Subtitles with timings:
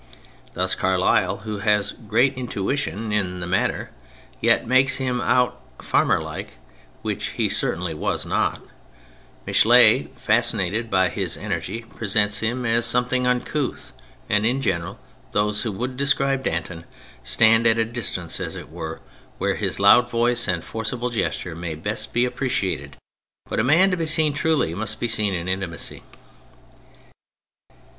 [0.55, 3.91] Thus Carlyle, who has great intuition in the matter,
[4.41, 6.57] yet makes him out farmer like—
[7.05, 8.63] ^which he certainly was not;
[9.45, 13.93] Michelet, fascinated by his energy, presents him as something uncouth,
[14.27, 14.97] and in general
[15.33, 16.85] those who would describe Danton
[17.23, 19.01] stand at a distance, as it were,
[19.37, 22.97] where his loud voice and forcible gesture may best be appreciated;
[23.45, 26.01] but a man to be seen truly must be seen in intimacy.